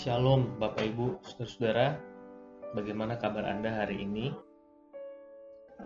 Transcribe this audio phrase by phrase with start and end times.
[0.00, 2.00] Shalom Bapak Ibu, Saudara-saudara.
[2.72, 4.32] Bagaimana kabar Anda hari ini?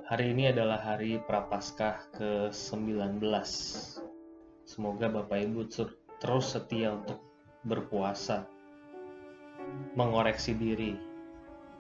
[0.07, 3.19] Hari ini adalah hari Prapaskah ke-19.
[4.63, 5.67] Semoga Bapak Ibu
[6.23, 7.27] terus setia untuk
[7.67, 8.47] berpuasa,
[9.99, 10.95] mengoreksi diri,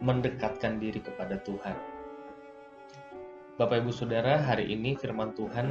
[0.02, 1.78] mendekatkan diri kepada Tuhan.
[3.62, 5.70] Bapak Ibu Saudara, hari ini firman Tuhan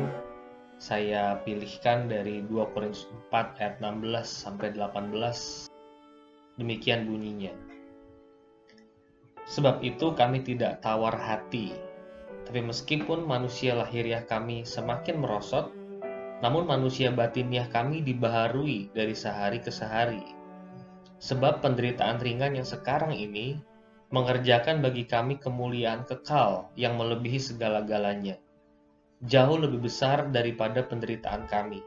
[0.80, 5.72] saya pilihkan dari 2 Korintus 4 ayat 16 sampai 18
[6.54, 7.50] Demikian bunyinya.
[9.50, 11.74] Sebab itu kami tidak tawar hati,
[12.46, 15.74] tapi meskipun manusia lahiriah kami semakin merosot,
[16.39, 20.21] namun manusia batiniah kami dibaharui dari sehari ke sehari.
[21.24, 23.56] Sebab penderitaan ringan yang sekarang ini
[24.14, 28.38] mengerjakan bagi kami kemuliaan kekal yang melebihi segala-galanya,
[29.26, 31.82] jauh lebih besar daripada penderitaan kami.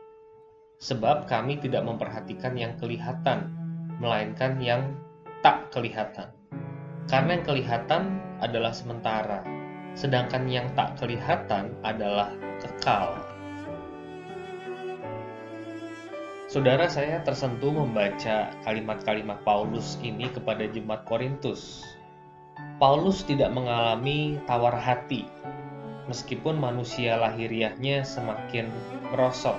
[0.82, 3.65] Sebab kami tidak memperhatikan yang kelihatan,
[4.00, 4.96] melainkan yang
[5.40, 6.28] tak kelihatan.
[7.06, 8.02] Karena yang kelihatan
[8.42, 9.40] adalah sementara,
[9.94, 13.14] sedangkan yang tak kelihatan adalah kekal.
[16.46, 21.82] Saudara saya tersentuh membaca kalimat-kalimat Paulus ini kepada jemaat Korintus.
[22.78, 25.26] Paulus tidak mengalami tawar hati,
[26.06, 28.70] meskipun manusia lahiriahnya semakin
[29.10, 29.58] merosot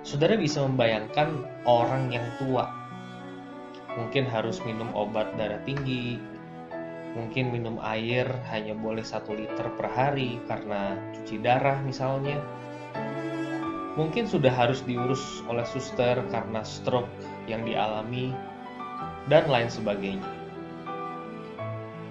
[0.00, 2.72] Saudara bisa membayangkan orang yang tua.
[4.00, 6.16] Mungkin harus minum obat darah tinggi,
[7.12, 12.40] mungkin minum air hanya boleh satu liter per hari karena cuci darah misalnya.
[13.98, 17.10] Mungkin sudah harus diurus oleh suster karena stroke
[17.44, 18.32] yang dialami,
[19.28, 20.30] dan lain sebagainya.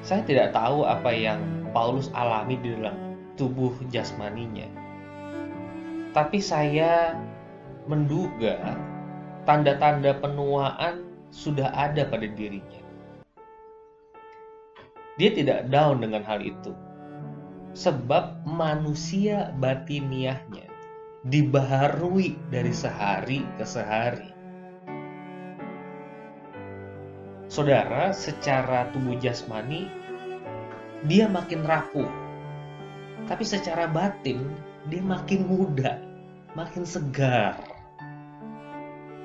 [0.05, 1.41] Saya tidak tahu apa yang
[1.73, 4.67] Paulus alami di dalam tubuh jasmaninya.
[6.11, 7.15] Tapi saya
[7.89, 8.77] menduga
[9.49, 12.85] tanda-tanda penuaan sudah ada pada dirinya.
[15.17, 16.71] Dia tidak down dengan hal itu.
[17.73, 20.69] Sebab manusia batiniahnya
[21.25, 24.29] dibaharui dari sehari ke sehari.
[27.49, 29.89] Saudara, secara tubuh jasmani,
[31.09, 32.09] dia makin rapuh.
[33.25, 34.45] Tapi secara batin,
[34.87, 35.97] dia makin muda,
[36.53, 37.68] makin segar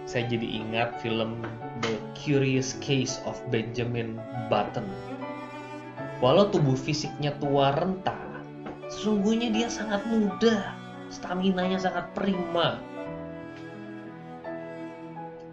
[0.04, 1.40] saya jadi ingat film
[1.80, 4.20] The Curious Case of Benjamin
[4.52, 4.84] Button.
[6.20, 8.16] Walau tubuh fisiknya tua renta,
[8.88, 10.72] sesungguhnya dia sangat muda,
[11.08, 12.80] stamina-nya sangat prima.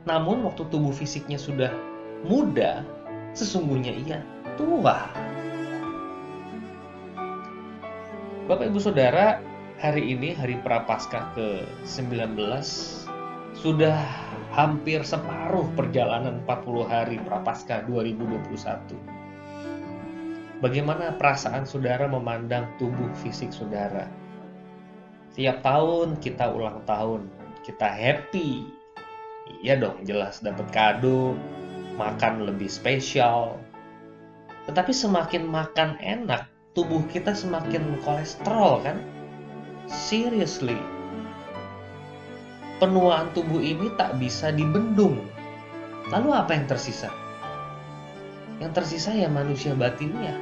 [0.07, 1.71] Namun waktu tubuh fisiknya sudah
[2.27, 2.83] muda,
[3.33, 4.19] sesungguhnya ia
[4.55, 5.07] tua.
[8.49, 9.39] Bapak Ibu Saudara,
[9.79, 12.35] hari ini hari Prapaskah ke-19
[13.61, 13.93] sudah
[14.49, 18.97] hampir separuh perjalanan 40 hari Prapaskah 2021.
[20.65, 24.09] Bagaimana perasaan saudara memandang tubuh fisik saudara?
[25.37, 27.29] Tiap tahun kita ulang tahun,
[27.61, 28.65] kita happy.
[29.61, 31.37] Iya dong, jelas dapat kado,
[32.01, 33.61] makan lebih spesial.
[34.65, 38.97] Tetapi semakin makan enak, tubuh kita semakin kolesterol kan?
[39.85, 40.77] Seriously,
[42.81, 45.21] penuaan tubuh ini tak bisa dibendung.
[46.09, 47.13] Lalu apa yang tersisa?
[48.57, 50.33] Yang tersisa ya manusia batinnya.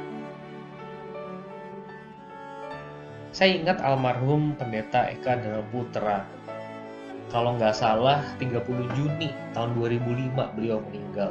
[3.36, 6.24] Saya ingat almarhum pendeta Eka Dara Putra.
[7.30, 11.30] Kalau nggak salah 30 Juni tahun 2005 beliau meninggal.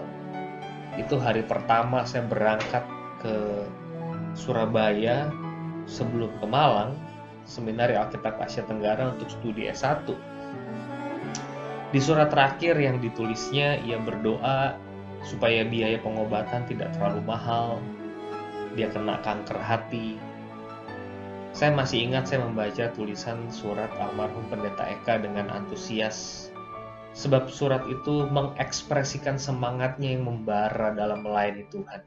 [0.95, 2.85] Itu hari pertama saya berangkat
[3.19, 3.65] ke
[4.37, 5.27] Surabaya
[5.89, 6.95] sebelum ke Malang,
[7.43, 10.07] Seminari Alkitab Asia Tenggara untuk studi S1
[11.89, 14.77] di surat terakhir yang ditulisnya, ia berdoa
[15.25, 17.81] supaya biaya pengobatan tidak terlalu mahal.
[18.77, 20.21] Dia kena kanker hati.
[21.49, 26.49] Saya masih ingat saya membaca tulisan surat almarhum pendeta Eka dengan antusias.
[27.17, 32.05] Sebab surat itu mengekspresikan semangatnya yang membara dalam melayani Tuhan.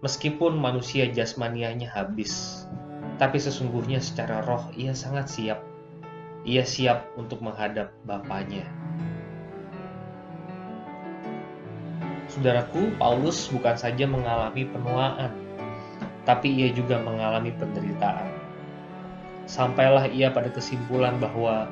[0.00, 2.64] Meskipun manusia jasmanianya habis,
[3.20, 5.73] tapi sesungguhnya secara roh ia sangat siap
[6.44, 8.68] ia siap untuk menghadap Bapaknya.
[12.28, 15.32] Saudaraku, Paulus bukan saja mengalami penuaan,
[16.28, 18.28] tapi ia juga mengalami penderitaan.
[19.48, 21.68] Sampailah ia pada kesimpulan bahwa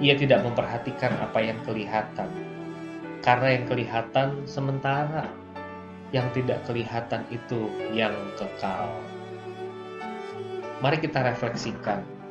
[0.00, 2.30] ia tidak memperhatikan apa yang kelihatan,
[3.20, 5.28] karena yang kelihatan sementara,
[6.16, 8.88] yang tidak kelihatan itu yang kekal.
[10.80, 12.21] Mari kita refleksikan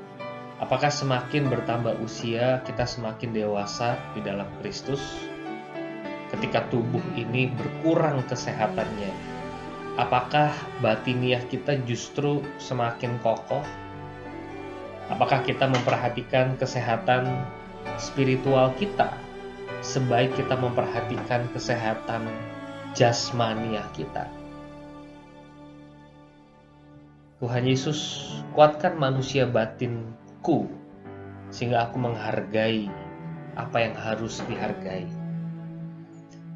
[0.61, 5.01] Apakah semakin bertambah usia kita semakin dewasa di dalam Kristus?
[6.31, 9.11] ketika tubuh ini berkurang kesehatannya,
[9.99, 13.63] apakah batiniah kita justru semakin kokoh?
[15.11, 17.27] Apakah kita memperhatikan kesehatan
[17.99, 19.11] spiritual kita
[19.83, 22.31] sebaik kita memperhatikan kesehatan
[22.95, 24.31] jasmaniah kita?
[27.43, 29.49] Tuhan Yesus, kuatkan manusia
[30.41, 30.65] batinku
[31.53, 32.89] sehingga aku menghargai
[33.53, 35.05] apa yang harus dihargai.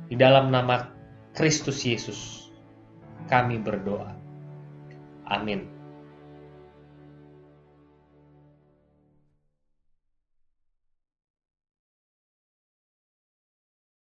[0.09, 0.89] Di dalam nama
[1.37, 2.49] Kristus Yesus,
[3.29, 4.09] kami berdoa.
[5.29, 5.69] Amin.